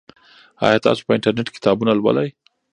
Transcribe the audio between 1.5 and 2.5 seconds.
کې کتابونه لولئ؟